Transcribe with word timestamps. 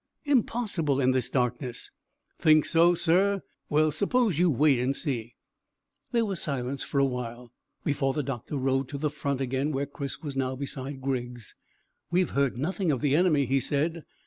Impossible 0.25 0.99
in 0.99 1.11
this 1.11 1.29
darkness." 1.29 1.91
"Think 2.39 2.65
so, 2.65 2.95
sir? 2.95 3.43
Well, 3.69 3.91
suppose 3.91 4.39
you 4.39 4.49
wait 4.49 4.79
and 4.79 4.95
see." 4.95 5.35
There 6.11 6.25
was 6.25 6.41
silence 6.41 6.81
for 6.81 6.97
awhile, 6.97 7.51
before 7.83 8.11
the 8.13 8.23
doctor 8.23 8.57
rode 8.57 8.87
to 8.89 8.97
the 8.97 9.11
front 9.11 9.41
again 9.41 9.67
to 9.67 9.73
where 9.73 9.85
Chris 9.85 10.19
was 10.23 10.35
now 10.35 10.55
beside 10.55 11.01
Griggs. 11.01 11.53
"We 12.09 12.19
have 12.21 12.31
heard 12.31 12.57
nothing 12.57 12.91
of 12.91 13.01
the 13.01 13.15
enemy," 13.15 13.45
he 13.45 13.59
said. 13.59 14.03